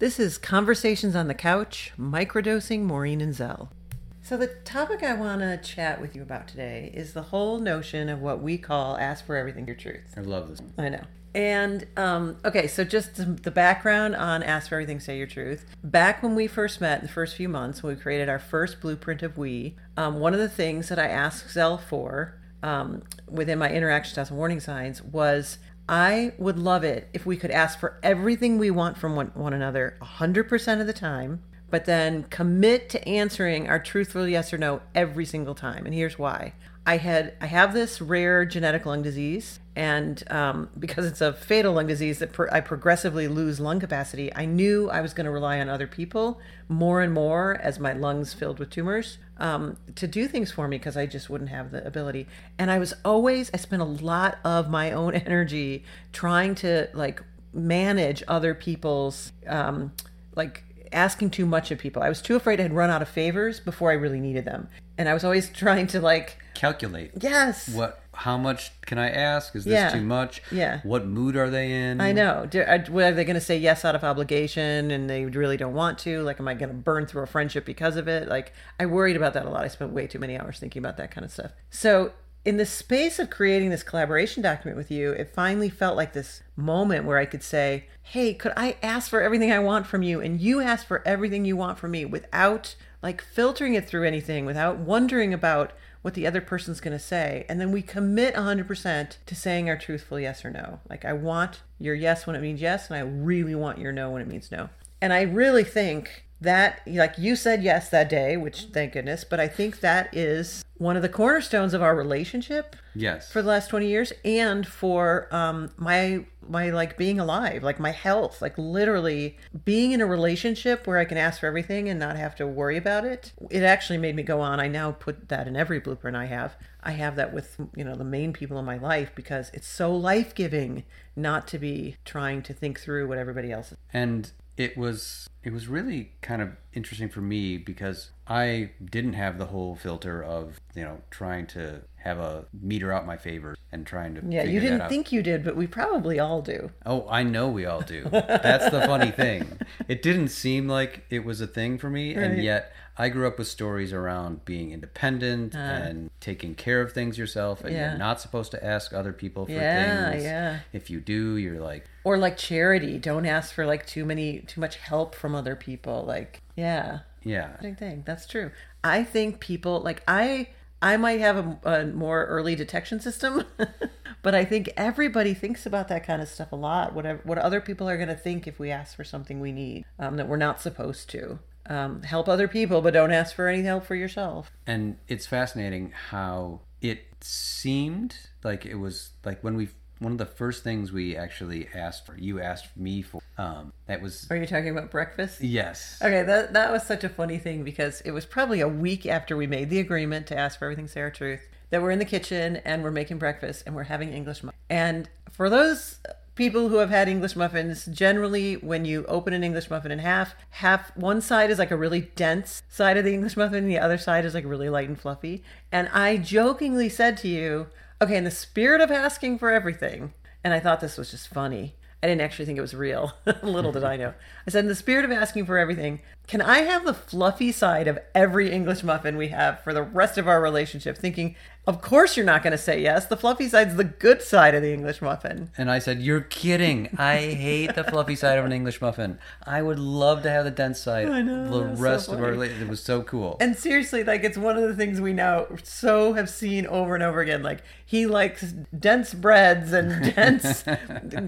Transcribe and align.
This 0.00 0.20
is 0.20 0.38
Conversations 0.38 1.16
on 1.16 1.26
the 1.26 1.34
Couch, 1.34 1.90
microdosing 1.98 2.82
Maureen 2.82 3.20
and 3.20 3.34
Zell. 3.34 3.72
So, 4.22 4.36
the 4.36 4.46
topic 4.46 5.02
I 5.02 5.14
want 5.14 5.40
to 5.40 5.56
chat 5.56 6.00
with 6.00 6.14
you 6.14 6.22
about 6.22 6.46
today 6.46 6.92
is 6.94 7.14
the 7.14 7.22
whole 7.22 7.58
notion 7.58 8.08
of 8.08 8.20
what 8.20 8.40
we 8.40 8.58
call 8.58 8.96
ask 8.96 9.26
for 9.26 9.34
everything 9.34 9.66
your 9.66 9.74
truth. 9.74 10.14
I 10.16 10.20
love 10.20 10.50
this. 10.50 10.62
I 10.78 10.88
know. 10.88 11.02
And 11.34 11.84
um, 11.96 12.36
okay, 12.44 12.68
so 12.68 12.84
just 12.84 13.42
the 13.42 13.50
background 13.50 14.14
on 14.14 14.44
Ask 14.44 14.68
for 14.68 14.76
Everything, 14.76 15.00
Say 15.00 15.18
Your 15.18 15.26
Truth. 15.26 15.66
Back 15.82 16.22
when 16.22 16.36
we 16.36 16.46
first 16.46 16.80
met 16.80 17.00
in 17.00 17.06
the 17.06 17.12
first 17.12 17.34
few 17.34 17.48
months, 17.48 17.82
when 17.82 17.96
we 17.96 18.00
created 18.00 18.28
our 18.28 18.38
first 18.38 18.80
blueprint 18.80 19.24
of 19.24 19.36
we, 19.36 19.74
um, 19.96 20.20
one 20.20 20.32
of 20.32 20.38
the 20.38 20.48
things 20.48 20.88
that 20.90 21.00
I 21.00 21.08
asked 21.08 21.50
Zell 21.50 21.76
for 21.76 22.38
um, 22.62 23.02
within 23.28 23.58
my 23.58 23.70
interaction 23.70 24.14
tests 24.14 24.30
and 24.30 24.38
warning 24.38 24.60
signs 24.60 25.02
was 25.02 25.58
I 25.88 26.32
would 26.36 26.58
love 26.58 26.84
it 26.84 27.08
if 27.14 27.24
we 27.24 27.36
could 27.36 27.50
ask 27.50 27.78
for 27.78 27.98
everything 28.02 28.58
we 28.58 28.70
want 28.70 28.98
from 28.98 29.16
one, 29.16 29.30
one 29.34 29.54
another 29.54 29.96
100% 30.02 30.80
of 30.80 30.86
the 30.86 30.92
time, 30.92 31.42
but 31.70 31.86
then 31.86 32.24
commit 32.24 32.90
to 32.90 33.08
answering 33.08 33.68
our 33.68 33.78
truthful 33.78 34.28
yes 34.28 34.52
or 34.52 34.58
no 34.58 34.82
every 34.94 35.24
single 35.24 35.54
time. 35.54 35.86
And 35.86 35.94
here's 35.94 36.18
why. 36.18 36.52
I 36.86 36.98
had 36.98 37.34
I 37.40 37.46
have 37.46 37.74
this 37.74 38.00
rare 38.00 38.44
genetic 38.44 38.86
lung 38.86 39.02
disease, 39.02 39.60
and 39.78 40.24
um, 40.28 40.70
because 40.76 41.06
it's 41.06 41.20
a 41.20 41.32
fatal 41.32 41.74
lung 41.74 41.86
disease 41.86 42.18
that 42.18 42.36
I 42.50 42.60
progressively 42.60 43.28
lose 43.28 43.60
lung 43.60 43.78
capacity, 43.78 44.34
I 44.34 44.44
knew 44.44 44.90
I 44.90 45.00
was 45.00 45.14
going 45.14 45.26
to 45.26 45.30
rely 45.30 45.60
on 45.60 45.68
other 45.68 45.86
people 45.86 46.40
more 46.68 47.00
and 47.00 47.14
more 47.14 47.54
as 47.62 47.78
my 47.78 47.92
lungs 47.92 48.34
filled 48.34 48.58
with 48.58 48.70
tumors 48.70 49.18
um, 49.36 49.76
to 49.94 50.08
do 50.08 50.26
things 50.26 50.50
for 50.50 50.66
me 50.66 50.78
because 50.78 50.96
I 50.96 51.06
just 51.06 51.30
wouldn't 51.30 51.50
have 51.50 51.70
the 51.70 51.86
ability. 51.86 52.26
And 52.58 52.72
I 52.72 52.80
was 52.80 52.92
always 53.04 53.52
I 53.54 53.56
spent 53.58 53.80
a 53.80 53.84
lot 53.84 54.40
of 54.44 54.68
my 54.68 54.90
own 54.90 55.14
energy 55.26 55.84
trying 56.12 56.56
to 56.56 56.88
like 56.92 57.22
manage 57.52 58.24
other 58.26 58.54
people's 58.54 59.30
um, 59.46 59.92
like 60.34 60.64
asking 60.92 61.30
too 61.30 61.46
much 61.46 61.70
of 61.70 61.78
people. 61.78 62.02
I 62.02 62.08
was 62.08 62.20
too 62.22 62.36
afraid 62.36 62.60
I'd 62.60 62.72
run 62.72 62.90
out 62.90 63.02
of 63.02 63.08
favors 63.08 63.60
before 63.60 63.90
I 63.90 63.94
really 63.94 64.20
needed 64.20 64.44
them. 64.44 64.68
And 64.96 65.08
I 65.08 65.14
was 65.14 65.24
always 65.24 65.48
trying 65.64 65.86
to 65.88 66.00
like 66.00 66.38
calculate. 66.54 67.12
Yes. 67.20 67.68
What 67.68 68.02
how 68.14 68.36
much 68.36 68.72
can 68.80 68.98
I 68.98 69.10
ask? 69.10 69.54
Is 69.54 69.64
this 69.64 69.74
Yeah. 69.74 69.90
too 69.90 70.00
much? 70.00 70.42
Yeah. 70.50 70.80
What 70.82 71.06
mood 71.06 71.36
are 71.36 71.48
they 71.48 71.70
in? 71.70 72.00
I 72.00 72.10
know. 72.10 72.48
Uh, 72.52 72.58
are, 72.62 72.84
are 73.02 73.12
they 73.12 73.24
going 73.24 73.34
to 73.34 73.40
say 73.40 73.56
yes 73.56 73.84
out 73.84 73.94
of 73.94 74.02
obligation 74.02 74.90
and 74.90 75.08
they 75.08 75.24
really 75.26 75.56
don't 75.56 75.74
want 75.74 75.98
to? 76.00 76.22
Like, 76.22 76.40
am 76.40 76.48
I 76.48 76.54
going 76.54 76.70
to 76.70 76.74
burn 76.74 77.06
through 77.06 77.22
a 77.22 77.26
friendship 77.28 77.64
because 77.64 77.94
of 77.96 78.08
it? 78.08 78.26
Like, 78.28 78.52
I 78.80 78.86
worried 78.86 79.14
about 79.14 79.34
that 79.34 79.46
a 79.46 79.50
lot. 79.50 79.62
I 79.64 79.68
spent 79.68 79.92
way 79.92 80.08
too 80.08 80.18
many 80.18 80.36
hours 80.36 80.58
thinking 80.58 80.80
about 80.80 80.96
that 80.96 81.12
kind 81.12 81.24
of 81.24 81.30
stuff. 81.30 81.52
So, 81.70 82.10
in 82.48 82.56
the 82.56 82.64
space 82.64 83.18
of 83.18 83.28
creating 83.28 83.68
this 83.68 83.82
collaboration 83.82 84.42
document 84.42 84.78
with 84.78 84.90
you, 84.90 85.10
it 85.12 85.34
finally 85.34 85.68
felt 85.68 85.98
like 85.98 86.14
this 86.14 86.42
moment 86.56 87.04
where 87.04 87.18
I 87.18 87.26
could 87.26 87.42
say, 87.42 87.88
Hey, 88.02 88.32
could 88.32 88.54
I 88.56 88.78
ask 88.82 89.10
for 89.10 89.20
everything 89.20 89.52
I 89.52 89.58
want 89.58 89.86
from 89.86 90.02
you? 90.02 90.22
And 90.22 90.40
you 90.40 90.62
ask 90.62 90.86
for 90.86 91.06
everything 91.06 91.44
you 91.44 91.58
want 91.58 91.78
from 91.78 91.90
me 91.90 92.06
without 92.06 92.74
like 93.02 93.20
filtering 93.20 93.74
it 93.74 93.86
through 93.86 94.04
anything, 94.04 94.46
without 94.46 94.78
wondering 94.78 95.34
about 95.34 95.72
what 96.00 96.14
the 96.14 96.26
other 96.26 96.40
person's 96.40 96.80
going 96.80 96.96
to 96.96 96.98
say. 96.98 97.44
And 97.50 97.60
then 97.60 97.70
we 97.70 97.82
commit 97.82 98.34
100% 98.34 99.16
to 99.26 99.34
saying 99.34 99.68
our 99.68 99.76
truthful 99.76 100.18
yes 100.18 100.42
or 100.42 100.50
no. 100.50 100.80
Like, 100.88 101.04
I 101.04 101.12
want 101.12 101.60
your 101.78 101.94
yes 101.94 102.26
when 102.26 102.34
it 102.34 102.40
means 102.40 102.62
yes, 102.62 102.88
and 102.88 102.96
I 102.96 103.00
really 103.00 103.54
want 103.54 103.76
your 103.76 103.92
no 103.92 104.10
when 104.10 104.22
it 104.22 104.28
means 104.28 104.50
no. 104.50 104.70
And 105.02 105.12
I 105.12 105.20
really 105.20 105.64
think 105.64 106.24
that, 106.40 106.80
like 106.86 107.18
you 107.18 107.36
said 107.36 107.62
yes 107.62 107.90
that 107.90 108.08
day, 108.08 108.36
which 108.36 108.68
thank 108.72 108.94
goodness, 108.94 109.24
but 109.24 109.38
I 109.38 109.48
think 109.48 109.80
that 109.80 110.08
is 110.16 110.64
one 110.78 110.96
of 110.96 111.02
the 111.02 111.08
cornerstones 111.08 111.74
of 111.74 111.82
our 111.82 111.94
relationship 111.94 112.76
Yes. 112.94 113.30
for 113.30 113.42
the 113.42 113.48
last 113.48 113.68
20 113.68 113.86
years 113.86 114.12
and 114.24 114.66
for 114.66 115.32
um 115.34 115.70
my 115.76 116.24
my 116.48 116.70
like 116.70 116.96
being 116.96 117.20
alive 117.20 117.62
like 117.62 117.78
my 117.78 117.90
health 117.90 118.40
like 118.40 118.56
literally 118.56 119.36
being 119.64 119.92
in 119.92 120.00
a 120.00 120.06
relationship 120.06 120.86
where 120.86 120.98
i 120.98 121.04
can 121.04 121.18
ask 121.18 121.40
for 121.40 121.46
everything 121.46 121.88
and 121.88 122.00
not 122.00 122.16
have 122.16 122.34
to 122.36 122.46
worry 122.46 122.76
about 122.76 123.04
it. 123.04 123.32
It 123.50 123.62
actually 123.62 123.98
made 123.98 124.16
me 124.16 124.22
go 124.22 124.40
on. 124.40 124.58
I 124.60 124.68
now 124.68 124.92
put 124.92 125.28
that 125.28 125.46
in 125.46 125.56
every 125.56 125.78
blueprint 125.80 126.16
i 126.16 126.24
have. 126.26 126.56
I 126.82 126.92
have 126.92 127.16
that 127.16 127.32
with 127.34 127.56
you 127.76 127.84
know 127.84 127.94
the 127.94 128.04
main 128.04 128.32
people 128.32 128.58
in 128.58 128.64
my 128.64 128.78
life 128.78 129.10
because 129.14 129.50
it's 129.52 129.66
so 129.68 129.94
life-giving 129.94 130.84
not 131.16 131.46
to 131.48 131.58
be 131.58 131.96
trying 132.04 132.42
to 132.42 132.52
think 132.54 132.80
through 132.80 133.08
what 133.08 133.18
everybody 133.18 133.52
else 133.52 133.72
is. 133.72 133.78
And 133.92 134.30
it 134.56 134.76
was 134.76 135.28
it 135.48 135.52
was 135.54 135.66
really 135.66 136.10
kind 136.20 136.42
of 136.42 136.50
interesting 136.74 137.08
for 137.08 137.22
me 137.22 137.56
because 137.56 138.10
I 138.26 138.72
didn't 138.84 139.14
have 139.14 139.38
the 139.38 139.46
whole 139.46 139.76
filter 139.76 140.22
of 140.22 140.60
you 140.74 140.84
know 140.84 140.98
trying 141.10 141.46
to 141.48 141.80
have 141.96 142.18
a 142.18 142.44
meter 142.60 142.92
out 142.92 143.06
my 143.06 143.16
favor 143.16 143.56
and 143.72 143.86
trying 143.86 144.14
to 144.16 144.20
yeah 144.28 144.44
you 144.44 144.60
didn't 144.60 144.86
think 144.90 145.10
you 145.10 145.22
did 145.22 145.42
but 145.44 145.56
we 145.56 145.66
probably 145.66 146.18
all 146.20 146.42
do 146.42 146.70
Oh, 146.84 147.06
I 147.08 147.22
know 147.22 147.48
we 147.48 147.64
all 147.64 147.80
do. 147.80 148.04
That's 148.12 148.68
the 148.70 148.82
funny 148.82 149.10
thing. 149.10 149.58
It 149.88 150.02
didn't 150.02 150.28
seem 150.28 150.68
like 150.68 151.04
it 151.08 151.24
was 151.24 151.40
a 151.40 151.46
thing 151.46 151.78
for 151.78 151.88
me, 151.88 152.14
Right. 152.14 152.24
and 152.24 152.42
yet 152.42 152.72
I 153.00 153.08
grew 153.10 153.26
up 153.28 153.38
with 153.38 153.46
stories 153.48 153.92
around 153.92 154.44
being 154.44 154.72
independent 154.72 155.54
and 155.54 156.10
taking 156.20 156.54
care 156.56 156.80
of 156.80 156.92
things 156.92 157.16
yourself, 157.16 157.60
and 157.62 157.70
Uh. 157.70 157.78
Yeah. 157.78 157.88
you're 157.90 157.98
not 157.98 158.20
supposed 158.20 158.50
to 158.52 158.64
ask 158.64 158.92
other 158.92 159.12
people 159.12 159.46
for 159.46 159.52
Yeah, 159.52 160.10
things. 160.10 160.24
yeah. 160.24 160.58
If 160.72 160.90
you 160.90 161.00
do, 161.00 161.36
you're 161.36 161.60
like, 161.60 161.84
or 162.04 162.16
like 162.18 162.36
charity 162.38 162.98
don't 162.98 163.26
ask 163.26 163.52
for 163.54 163.66
like 163.66 163.86
too 163.86 164.04
many 164.04 164.40
too 164.40 164.60
much 164.60 164.76
help 164.76 165.14
from 165.14 165.34
other 165.38 165.56
people 165.56 166.04
like 166.04 166.42
yeah 166.56 167.00
yeah, 167.24 167.56
thing. 167.74 168.02
That's 168.06 168.26
true. 168.26 168.50
I 168.82 169.04
think 169.04 169.40
people 169.40 169.80
like 169.80 170.02
I 170.08 170.48
I 170.80 170.96
might 170.96 171.20
have 171.20 171.36
a, 171.36 171.58
a 171.64 171.86
more 171.86 172.24
early 172.26 172.54
detection 172.54 173.00
system, 173.00 173.44
but 174.22 174.34
I 174.34 174.44
think 174.44 174.70
everybody 174.76 175.34
thinks 175.34 175.66
about 175.66 175.88
that 175.88 176.06
kind 176.06 176.22
of 176.22 176.28
stuff 176.28 176.52
a 176.52 176.56
lot. 176.56 176.94
Whatever 176.94 177.20
what 177.24 177.38
other 177.38 177.60
people 177.60 177.88
are 177.88 177.96
going 177.96 178.08
to 178.08 178.16
think 178.16 178.46
if 178.46 178.58
we 178.58 178.70
ask 178.70 178.96
for 178.96 179.04
something 179.04 179.40
we 179.40 179.52
need 179.52 179.84
um, 179.98 180.16
that 180.16 180.28
we're 180.28 180.36
not 180.36 180.60
supposed 180.60 181.10
to. 181.10 181.38
Um, 181.66 182.02
help 182.02 182.30
other 182.30 182.48
people, 182.48 182.80
but 182.80 182.94
don't 182.94 183.12
ask 183.12 183.36
for 183.36 183.46
any 183.46 183.62
help 183.62 183.84
for 183.84 183.94
yourself. 183.94 184.50
and 184.66 184.96
it's 185.06 185.26
fascinating 185.26 185.92
how 186.08 186.60
it 186.80 187.04
seemed 187.20 188.16
like 188.42 188.64
it 188.64 188.76
was 188.76 189.10
like 189.22 189.44
when 189.44 189.54
we 189.54 189.68
one 189.98 190.12
of 190.12 190.18
the 190.18 190.26
first 190.26 190.62
things 190.64 190.92
we 190.92 191.16
actually 191.16 191.68
asked 191.74 192.06
for. 192.06 192.16
You 192.16 192.40
asked 192.40 192.76
me 192.76 193.02
for. 193.02 193.20
Um, 193.36 193.72
that 193.86 194.00
was 194.02 194.26
Are 194.30 194.36
you 194.36 194.46
talking 194.46 194.70
about 194.70 194.90
breakfast? 194.90 195.40
yes. 195.40 195.98
Okay, 196.02 196.22
that 196.22 196.52
that 196.54 196.72
was 196.72 196.82
such 196.84 197.04
a 197.04 197.08
funny 197.08 197.38
thing 197.38 197.64
because 197.64 198.00
it 198.02 198.10
was 198.10 198.26
probably 198.26 198.60
a 198.60 198.68
week 198.68 199.06
after 199.06 199.36
we 199.36 199.46
made 199.46 199.70
the 199.70 199.78
agreement 199.80 200.26
to 200.28 200.36
ask 200.38 200.58
for 200.58 200.66
everything 200.66 200.88
say 200.88 201.00
your 201.00 201.10
truth 201.10 201.40
that 201.70 201.82
we're 201.82 201.90
in 201.90 201.98
the 201.98 202.04
kitchen 202.04 202.56
and 202.56 202.82
we're 202.82 202.90
making 202.90 203.18
breakfast 203.18 203.62
and 203.66 203.74
we're 203.74 203.84
having 203.84 204.12
English 204.12 204.42
muffins. 204.42 204.62
And 204.70 205.08
for 205.30 205.50
those 205.50 205.98
people 206.34 206.68
who 206.68 206.76
have 206.76 206.88
had 206.88 207.08
English 207.08 207.36
muffins, 207.36 207.84
generally 207.86 208.54
when 208.54 208.84
you 208.84 209.04
open 209.06 209.34
an 209.34 209.44
English 209.44 209.68
muffin 209.68 209.90
in 209.90 209.98
half, 209.98 210.34
half 210.50 210.96
one 210.96 211.20
side 211.20 211.50
is 211.50 211.58
like 211.58 211.70
a 211.70 211.76
really 211.76 212.02
dense 212.16 212.62
side 212.70 212.96
of 212.96 213.04
the 213.04 213.12
English 213.12 213.36
muffin, 213.36 213.64
and 213.64 213.70
the 213.70 213.78
other 213.78 213.98
side 213.98 214.24
is 214.24 214.34
like 214.34 214.44
really 214.46 214.70
light 214.70 214.88
and 214.88 214.98
fluffy. 214.98 215.42
And 215.70 215.88
I 215.88 216.16
jokingly 216.16 216.88
said 216.88 217.16
to 217.18 217.28
you, 217.28 217.66
okay, 218.00 218.16
in 218.16 218.24
the 218.24 218.30
spirit 218.30 218.80
of 218.80 218.90
asking 218.90 219.38
for 219.38 219.50
everything, 219.50 220.12
and 220.44 220.54
I 220.54 220.60
thought 220.60 220.80
this 220.80 220.98
was 220.98 221.10
just 221.10 221.28
funny. 221.28 221.74
I 222.02 222.06
didn't 222.06 222.20
actually 222.20 222.46
think 222.46 222.58
it 222.58 222.62
was 222.62 222.74
real. 222.74 223.12
Little 223.42 223.72
did 223.72 223.84
I 223.84 223.96
know. 223.96 224.14
I 224.46 224.50
said, 224.50 224.64
in 224.64 224.68
the 224.68 224.74
spirit 224.74 225.04
of 225.04 225.10
asking 225.10 225.46
for 225.46 225.58
everything, 225.58 226.00
can 226.28 226.42
I 226.42 226.58
have 226.58 226.84
the 226.84 226.92
fluffy 226.92 227.50
side 227.50 227.88
of 227.88 227.98
every 228.14 228.50
English 228.50 228.82
muffin 228.84 229.16
we 229.16 229.28
have 229.28 229.60
for 229.64 229.72
the 229.72 229.82
rest 229.82 230.18
of 230.18 230.28
our 230.28 230.42
relationship? 230.42 230.98
Thinking, 230.98 231.34
of 231.66 231.82
course 231.82 232.16
you're 232.16 232.24
not 232.24 232.42
going 232.42 232.52
to 232.52 232.58
say 232.58 232.80
yes. 232.80 233.04
The 233.06 233.16
fluffy 233.16 233.46
side's 233.46 233.76
the 233.76 233.84
good 233.84 234.22
side 234.22 234.54
of 234.54 234.62
the 234.62 234.72
English 234.72 235.02
muffin. 235.02 235.50
And 235.58 235.70
I 235.70 235.78
said, 235.78 236.00
"You're 236.00 236.22
kidding! 236.22 236.88
I 236.98 237.16
hate 237.16 237.74
the 237.74 237.84
fluffy 237.84 238.14
side 238.14 238.38
of 238.38 238.46
an 238.46 238.52
English 238.52 238.80
muffin. 238.80 239.18
I 239.46 239.60
would 239.60 239.78
love 239.78 240.22
to 240.22 240.30
have 240.30 240.44
the 240.44 240.50
dense 240.50 240.80
side. 240.80 241.08
I 241.08 241.20
know, 241.20 241.50
The 241.50 241.64
that's 241.66 241.78
so 241.78 241.84
rest 241.84 242.08
of 242.08 242.22
our 242.22 242.30
relationship 242.30 242.66
it 242.66 242.70
was 242.70 242.82
so 242.82 243.02
cool. 243.02 243.36
And 243.38 243.54
seriously, 243.56 244.02
like 244.02 244.24
it's 244.24 244.38
one 244.38 244.56
of 244.56 244.62
the 244.62 244.74
things 244.74 244.98
we 244.98 245.12
now 245.12 245.46
so 245.62 246.14
have 246.14 246.30
seen 246.30 246.66
over 246.66 246.94
and 246.94 247.02
over 247.04 247.20
again. 247.20 247.42
Like 247.42 247.62
he 247.84 248.06
likes 248.06 248.52
dense 248.78 249.12
breads 249.12 249.72
and 249.72 250.14
dense 250.14 250.64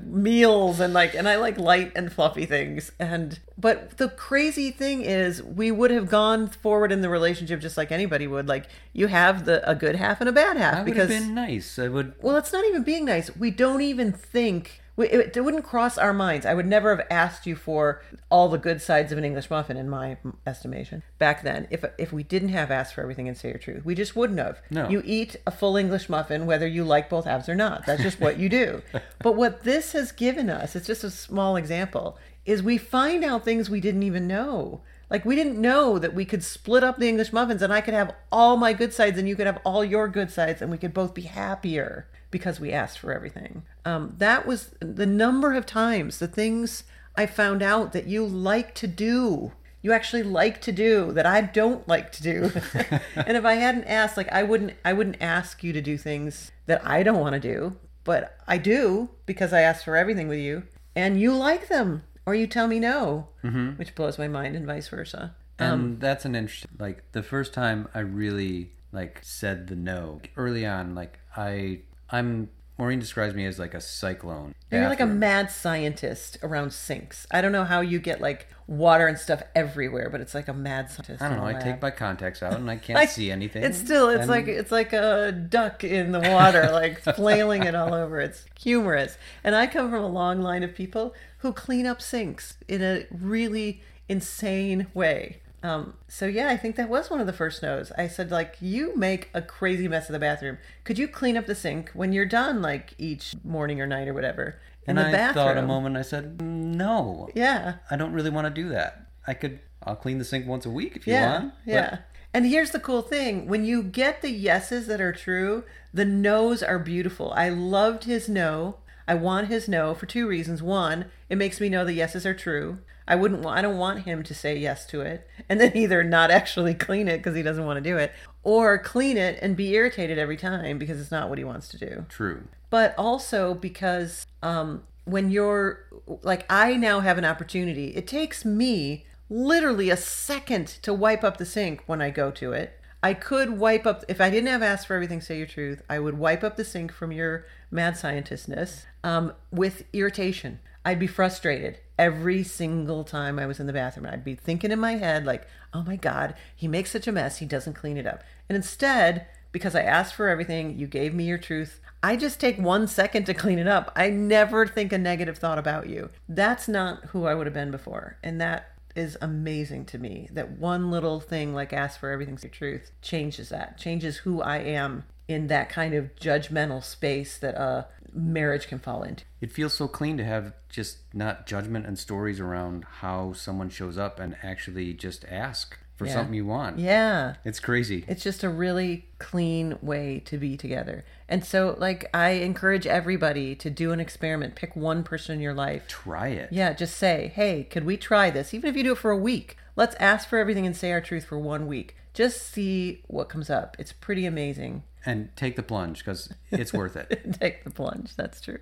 meals 0.05 0.81
and 0.81 0.95
like 0.95 1.15
and 1.15 1.29
I 1.29 1.37
like 1.37 1.59
light 1.59 1.93
and 1.95 2.13
fluffy 2.13 2.47
things. 2.47 2.93
And 2.99 3.39
but 3.59 3.99
the 3.99 4.09
crazy 4.09 4.71
thing 4.71 4.90
is 5.03 5.43
we 5.43 5.71
would 5.71 5.91
have 5.91 6.09
gone 6.09 6.49
forward 6.49 6.91
in 6.93 7.01
the 7.01 7.09
relationship 7.09 7.61
just 7.61 7.77
like 7.77 7.91
anybody 7.93 8.27
would. 8.27 8.49
Like 8.49 8.67
you 8.93 9.07
have 9.07 9.45
the 9.45 9.69
a 9.69 9.75
good 9.75 9.97
half 9.97 10.21
and 10.21 10.29
a 10.29 10.33
bad 10.33 10.57
half 10.57 10.75
I 10.75 10.79
would 10.83 10.87
because 10.87 11.11
have 11.11 11.23
been 11.25 11.35
nice. 11.35 11.79
I 11.79 11.89
would. 11.89 12.15
well, 12.21 12.37
it's 12.37 12.53
not 12.53 12.65
even 12.67 12.83
being 12.83 13.05
nice. 13.05 13.35
We 13.37 13.51
don't 13.51 13.81
even 13.83 14.13
think. 14.13 14.81
we- 14.97 15.09
It, 15.09 15.37
it 15.37 15.41
wouldn't 15.43 15.65
cross 15.65 15.97
our 15.97 16.13
minds. 16.13 16.45
I 16.45 16.55
would 16.55 16.67
never 16.67 16.95
have 16.95 17.07
asked 17.11 17.47
you 17.47 17.55
for 17.57 18.03
all 18.31 18.49
the 18.49 18.59
good 18.59 18.83
sides 18.83 19.13
of 19.13 19.19
an 19.19 19.25
English 19.25 19.49
muffin, 19.51 19.77
in 19.77 19.89
my 19.89 20.17
estimation, 20.47 21.03
back 21.19 21.43
then. 21.43 21.67
If 21.71 21.85
if 21.99 22.13
we 22.13 22.23
didn't 22.23 22.51
have 22.51 22.71
asked 22.71 22.95
for 22.95 23.01
everything 23.03 23.29
and 23.29 23.37
say 23.37 23.49
your 23.51 23.59
truth, 23.59 23.85
we 23.85 23.95
just 23.95 24.15
wouldn't 24.17 24.39
have. 24.39 24.61
No. 24.71 24.89
You 24.89 25.03
eat 25.05 25.37
a 25.47 25.51
full 25.51 25.77
English 25.77 26.09
muffin 26.09 26.47
whether 26.47 26.67
you 26.67 26.85
like 26.85 27.09
both 27.09 27.25
halves 27.25 27.49
or 27.49 27.55
not. 27.55 27.87
That's 27.87 28.03
just 28.03 28.21
what 28.21 28.39
you 28.39 28.49
do. 28.49 28.83
but 29.23 29.37
what 29.37 29.63
this 29.65 29.93
has 29.93 30.13
given 30.13 30.51
us, 30.51 30.75
it's 30.77 30.87
just 30.87 31.05
a 31.05 31.11
small 31.11 31.57
example, 31.57 32.19
is 32.45 32.63
we 32.63 32.79
find 32.79 33.25
out 33.25 33.45
things 33.45 33.69
we 33.69 33.81
didn't 33.81 34.03
even 34.03 34.27
know. 34.27 34.81
Like 35.11 35.25
we 35.25 35.35
didn't 35.35 35.61
know 35.61 35.99
that 35.99 36.15
we 36.15 36.25
could 36.25 36.45
split 36.45 36.85
up 36.85 36.99
the 36.99 37.09
English 37.09 37.33
muffins 37.33 37.63
and 37.63 37.73
I 37.73 37.81
could 37.81 37.95
have 37.95 38.15
all 38.31 38.57
my 38.57 38.73
good 38.73 38.93
sides 38.93 39.19
and 39.19 39.29
you 39.29 39.35
could 39.35 39.47
have 39.47 39.61
all 39.65 39.85
your 39.85 40.09
good 40.09 40.31
sides 40.31 40.63
and 40.63 40.71
we 40.71 40.79
could 40.79 40.95
both 40.95 41.15
be 41.15 41.23
happier 41.23 42.07
because 42.31 42.61
we 42.61 42.73
asked 42.73 42.99
for 42.99 43.13
everything. 43.13 43.65
Um, 43.85 44.15
that 44.19 44.47
was 44.47 44.75
the 44.79 45.07
number 45.07 45.53
of 45.53 45.67
times 45.67 46.19
the 46.19 46.29
things 46.29 46.85
I 47.17 47.27
found 47.27 47.63
out 47.63 47.93
that 47.93 48.07
you 48.07 48.25
like 48.25 48.75
to 48.77 48.87
do. 48.87 49.53
You 49.83 49.93
actually 49.93 50.23
like 50.23 50.61
to 50.63 50.73
do 50.73 51.11
that 51.13 51.27
I 51.27 51.41
don't 51.41 51.87
like 51.89 52.13
to 52.13 52.23
do. 52.23 52.53
and 53.17 53.37
if 53.37 53.45
I 53.45 53.55
hadn't 53.55 53.85
asked, 53.85 54.17
like 54.17 54.31
I 54.31 54.45
wouldn't 54.45 54.75
I 54.85 54.93
wouldn't 54.93 55.21
ask 55.21 55.65
you 55.65 55.73
to 55.73 55.81
do 55.81 55.99
things 55.99 56.53
that 56.67 56.87
I 56.87 57.03
don't 57.03 57.19
want 57.19 57.35
to 57.35 57.41
do, 57.41 57.77
but 58.05 58.39
I 58.47 58.59
do 58.59 59.11
because 59.27 59.53
I 59.53 59.63
asked 59.63 59.85
for 59.85 59.97
everything 59.97 60.29
with 60.29 60.39
you 60.39 60.65
and 60.95 61.21
you 61.21 61.35
like 61.35 61.69
them 61.69 62.05
or 62.31 62.35
you 62.37 62.47
tell 62.47 62.69
me 62.69 62.79
no, 62.79 63.27
mm-hmm. 63.43 63.71
which 63.71 63.97
blows 63.97 64.17
my 64.17 64.29
mind 64.29 64.55
and 64.55 64.65
vice 64.65 64.87
versa. 64.87 65.35
And 65.59 65.73
um, 65.73 65.99
that's 65.99 66.25
an 66.25 66.37
interesting 66.37 66.71
like 66.79 67.03
the 67.11 67.25
first 67.25 67.53
time 67.53 67.89
I 67.93 68.01
really 68.01 68.71
like 68.93 69.19
said 69.23 69.67
the 69.67 69.75
no 69.75 70.21
early 70.37 70.65
on 70.65 70.95
like 70.95 71.19
I 71.37 71.81
I'm 72.09 72.51
Maureen 72.79 72.99
describes 72.99 73.35
me 73.35 73.45
as 73.45 73.59
like 73.59 73.75
a 73.75 73.81
cyclone. 73.81 74.55
You're 74.73 74.89
like 74.89 75.01
a 75.01 75.07
mad 75.07 75.51
scientist 75.51 76.39
around 76.43 76.73
sinks. 76.73 77.27
I 77.31 77.43
don't 77.43 77.53
know 77.53 77.65
how 77.65 77.83
you 77.83 77.99
get 77.99 78.23
like 78.23 78.49
water 78.67 79.07
and 79.07 79.19
stuff 79.19 79.43
everywhere, 79.55 80.09
but 80.09 80.23
it's 80.23 80.35
like 80.35 80.49
a 80.49 80.55
mad 80.55 80.89
scientist. 80.89 81.21
I 81.21 81.29
don't 81.29 81.39
know. 81.39 81.45
I 81.45 81.53
take 81.53 81.83
my 81.83 81.91
contacts 81.91 82.43
out 82.43 82.55
and 82.55 82.71
I 82.71 82.77
can't 82.79 82.99
I, 82.99 83.05
see 83.05 83.31
anything. 83.31 83.65
It's 83.65 83.77
still 83.77 84.09
it's 84.09 84.23
and... 84.23 84.31
like 84.31 84.49
it's 84.49 84.73
like 84.73 84.95
a 84.95 85.31
duck 85.31 85.85
in 85.85 86.13
the 86.13 86.21
water, 86.21 86.71
like 86.73 87.01
flailing 87.01 87.65
it 87.65 87.75
all 87.75 87.93
over. 87.93 88.19
It's 88.19 88.47
humorous. 88.59 89.19
And 89.45 89.55
I 89.55 89.67
come 89.67 89.91
from 89.91 90.03
a 90.03 90.09
long 90.09 90.41
line 90.41 90.63
of 90.63 90.75
people 90.75 91.15
who 91.41 91.53
clean 91.53 91.87
up 91.87 92.01
sinks 92.01 92.57
in 92.69 92.83
a 92.83 93.07
really 93.11 93.83
insane 94.09 94.87
way. 94.95 95.41
Um, 95.63 95.95
so 96.09 96.27
yeah, 96.27 96.49
I 96.49 96.57
think 96.57 96.77
that 96.77 96.89
was 96.89 97.11
one 97.11 97.21
of 97.21 97.27
the 97.27 97.33
first 97.33 97.63
no's. 97.63 97.93
I 97.99 98.09
said 98.09 98.31
like, 98.31 98.57
you 98.61 98.97
make 98.97 99.29
a 99.35 99.43
crazy 99.43 99.89
mess 99.89 100.09
of 100.09 100.15
the 100.15 100.19
bathroom. 100.19 100.59
Could 100.85 100.99
you 100.99 101.07
clean 101.07 101.37
up 101.37 101.47
the 101.47 101.55
sink 101.55 101.91
when 101.91 102.13
you're 102.13 102.27
done, 102.27 102.63
like 102.63 102.95
each 102.97 103.35
morning 103.45 103.81
or 103.81 103.87
night 103.87 104.09
or 104.09 104.15
whatever? 104.15 104.59
In 104.87 104.97
and 104.97 104.99
the 104.99 105.09
I 105.09 105.13
bathroom? 105.13 105.45
thought 105.45 105.59
a 105.59 105.63
moment. 105.63 105.97
I 105.97 106.03
said, 106.03 106.41
no. 106.41 107.29
Yeah. 107.35 107.75
I 107.91 107.97
don't 107.97 108.13
really 108.13 108.31
want 108.31 108.47
to 108.47 108.63
do 108.63 108.71
that. 108.71 109.07
I 109.27 109.35
could. 109.35 109.61
I'll 109.83 109.97
clean 109.97 110.19
the 110.19 110.25
sink 110.25 110.47
once 110.47 110.67
a 110.67 110.71
week 110.71 110.97
if 110.97 111.07
you 111.07 111.13
yeah, 111.15 111.33
want. 111.41 111.55
Yeah. 111.67 111.99
And 112.33 112.47
here's 112.47 112.71
the 112.71 112.81
cool 112.81 113.03
thing: 113.03 113.47
when 113.47 113.65
you 113.65 113.83
get 113.83 114.23
the 114.23 114.31
yeses 114.31 114.87
that 114.87 115.01
are 115.01 115.13
true, 115.13 115.65
the 115.93 116.05
nos 116.05 116.63
are 116.63 116.79
beautiful. 116.79 117.33
I 117.33 117.49
loved 117.49 118.05
his 118.05 118.29
no. 118.29 118.77
I 119.11 119.15
want 119.15 119.49
his 119.49 119.67
no 119.67 119.93
for 119.93 120.07
two 120.07 120.29
reasons. 120.29 120.63
One, 120.63 121.07
it 121.29 121.37
makes 121.37 121.61
me 121.61 121.69
know 121.69 121.85
the 121.85 121.95
yeses 121.95 122.25
are 122.25 122.33
true. 122.33 122.79
I 123.09 123.17
wouldn't 123.17 123.43
want, 123.43 123.59
I 123.59 123.63
don't 123.63 123.77
want 123.77 124.05
him 124.05 124.23
to 124.23 124.33
say 124.33 124.57
yes 124.57 124.87
to 124.87 125.01
it 125.01 125.27
and 125.49 125.61
then 125.61 125.77
either 125.77 126.05
not 126.05 126.31
actually 126.31 126.75
clean 126.75 127.09
it 127.09 127.17
because 127.17 127.35
he 127.35 127.43
doesn't 127.43 127.67
want 127.67 127.77
to 127.79 127.91
do 127.91 127.97
it 127.97 128.13
or 128.45 128.79
clean 128.79 129.17
it 129.17 129.37
and 129.43 129.57
be 129.57 129.75
irritated 129.75 130.17
every 130.17 130.37
time 130.37 130.79
because 130.79 131.01
it's 131.01 131.11
not 131.11 131.29
what 131.29 131.39
he 131.39 131.45
wants 131.45 131.67
to 131.71 131.79
do. 131.79 132.07
True. 132.09 132.45
But 132.71 132.95
also 132.97 133.53
because 133.53 134.29
um, 134.45 134.85
when 135.07 135.29
you're 135.33 135.87
like, 136.23 136.47
I 136.49 136.77
now 136.77 137.01
have 137.01 137.19
an 137.19 137.25
opportunity, 137.25 137.89
it 137.97 138.07
takes 138.07 138.45
me 138.45 139.07
literally 139.29 139.91
a 139.91 139.97
second 139.97 140.69
to 140.83 140.95
wipe 140.95 141.25
up 141.25 141.39
the 141.39 141.47
sink 141.47 141.83
when 141.87 142.01
I 142.01 142.11
go 142.11 142.31
to 142.31 142.53
it. 142.53 142.80
I 143.03 143.15
could 143.15 143.59
wipe 143.59 143.87
up, 143.87 144.05
if 144.09 144.21
I 144.21 144.29
didn't 144.31 144.49
have 144.49 144.63
asked 144.63 144.87
for 144.87 144.95
everything, 144.95 145.21
say 145.21 145.39
your 145.39 145.47
truth, 145.47 145.83
I 145.89 145.99
would 145.99 146.19
wipe 146.19 146.45
up 146.45 146.57
the 146.57 146.65
sink 146.65 146.93
from 146.93 147.13
your 147.13 147.47
mad 147.71 147.95
scientistness 147.95 148.85
um, 149.03 149.33
with 149.51 149.85
irritation. 149.93 150.61
I'd 150.85 150.99
be 150.99 151.07
frustrated 151.07 151.79
every 151.99 152.43
single 152.43 153.05
time 153.05 153.39
I 153.39 153.47
was 153.47 153.61
in 153.61 153.67
the 153.67 153.73
bathroom. 153.73 154.07
I'd 154.07 154.25
be 154.25 154.35
thinking 154.35 154.71
in 154.71 154.79
my 154.79 154.93
head, 154.93 155.25
like, 155.25 155.47
oh 155.73 155.83
my 155.83 155.97
God, 155.97 156.35
he 156.55 156.69
makes 156.69 156.91
such 156.91 157.07
a 157.07 157.13
mess, 157.13 157.39
he 157.39 157.47
doesn't 157.47 157.75
clean 157.75 157.97
it 157.97 158.07
up. 158.07 158.23
And 158.49 158.57
instead, 158.57 159.27
because 159.53 159.75
I 159.75 159.83
asked 159.83 160.15
for 160.15 160.29
everything, 160.29 160.79
you 160.79 160.87
gave 160.87 161.15
me 161.15 161.25
your 161.25 161.39
truth, 161.39 161.81
I 162.03 162.17
just 162.17 162.41
take 162.41 162.59
one 162.59 162.87
second 162.87 163.25
to 163.27 163.35
clean 163.35 163.59
it 163.59 163.69
up. 163.69 163.93
I 163.95 164.09
never 164.09 164.67
think 164.67 164.93
a 164.93 164.99
negative 164.99 165.37
thought 165.37 165.59
about 165.59 165.89
you. 165.89 166.11
That's 166.29 166.67
not 166.67 167.05
who 167.07 167.27
I 167.27 167.35
would 167.35 167.47
have 167.47 167.55
been 167.55 167.71
before. 167.71 168.17
And 168.23 168.41
that 168.41 168.73
is 169.01 169.17
amazing 169.21 169.87
to 169.87 169.99
me 169.99 170.29
that 170.33 170.59
one 170.59 170.91
little 170.91 171.21
thing 171.21 171.55
like 171.55 171.73
ask 171.73 171.99
for 171.99 172.11
everything's 172.11 172.45
your 172.45 172.51
truth 172.51 172.93
changes 173.03 173.49
that, 173.49 173.79
changes 173.79 174.19
who 174.19 174.41
I 174.43 174.59
am 174.59 175.05
in 175.27 175.47
that 175.47 175.69
kind 175.69 175.95
of 175.95 176.15
judgmental 176.17 176.85
space 176.85 177.39
that 177.39 177.55
a 177.55 177.87
marriage 178.13 178.67
can 178.67 178.79
fall 178.79 179.03
into. 179.03 179.25
It 179.41 179.53
feels 179.53 179.73
so 179.75 179.89
clean 179.89 180.17
to 180.19 180.25
have 180.25 180.53
just 180.69 180.99
not 181.15 181.47
judgment 181.47 181.87
and 181.87 181.99
stories 181.99 182.41
around 182.41 182.85
how 182.85 183.33
someone 183.33 183.71
shows 183.71 183.97
up 183.97 184.21
and 184.21 184.37
actually 184.43 184.93
just 184.93 185.25
ask 185.27 185.79
for 186.01 186.07
yeah. 186.07 186.15
something 186.15 186.33
you 186.33 186.47
want. 186.47 186.79
Yeah. 186.79 187.35
It's 187.45 187.61
crazy. 187.61 188.07
It's 188.09 188.23
just 188.23 188.43
a 188.43 188.49
really 188.49 189.05
clean 189.19 189.77
way 189.83 190.23
to 190.25 190.39
be 190.39 190.57
together. 190.57 191.05
And 191.29 191.45
so 191.45 191.77
like 191.79 192.09
I 192.15 192.31
encourage 192.31 192.87
everybody 192.87 193.55
to 193.57 193.69
do 193.69 193.93
an 193.93 194.01
experiment. 194.01 194.55
Pick 194.55 194.75
one 194.75 195.03
person 195.03 195.35
in 195.35 195.41
your 195.43 195.53
life. 195.53 195.87
Try 195.89 196.29
it. 196.29 196.49
Yeah, 196.51 196.73
just 196.73 196.97
say, 196.97 197.33
"Hey, 197.35 197.65
could 197.65 197.85
we 197.85 197.99
try 197.99 198.31
this?" 198.31 198.55
Even 198.55 198.71
if 198.71 198.77
you 198.77 198.83
do 198.83 198.93
it 198.93 198.99
for 198.99 199.11
a 199.11 199.17
week. 199.17 199.59
Let's 199.77 199.95
ask 199.97 200.27
for 200.27 200.39
everything 200.39 200.65
and 200.65 200.75
say 200.75 200.91
our 200.91 201.03
truth 201.03 201.27
for 201.27 201.39
one 201.39 201.67
week. 201.67 201.97
Just 202.15 202.49
see 202.51 203.03
what 203.07 203.29
comes 203.29 203.51
up. 203.51 203.77
It's 203.79 203.93
pretty 203.93 204.25
amazing 204.25 204.85
and 205.05 205.29
take 205.37 205.57
the 205.57 205.63
plunge 205.63 205.99
because 205.99 206.33
it's 206.51 206.73
worth 206.73 206.97
it. 206.97 207.35
take 207.41 207.65
the 207.65 207.71
plunge. 207.71 208.17
That's 208.17 208.41
true. 208.41 208.61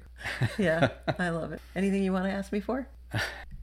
Yeah, 0.58 0.88
I 1.20 1.28
love 1.28 1.52
it. 1.52 1.60
Anything 1.76 2.02
you 2.02 2.12
want 2.12 2.24
to 2.24 2.32
ask 2.32 2.50
me 2.50 2.58
for? 2.58 2.88